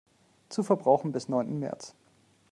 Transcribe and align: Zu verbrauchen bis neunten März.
Zu 0.49 0.63
verbrauchen 0.63 1.11
bis 1.11 1.29
neunten 1.29 1.59
März. 1.59 1.93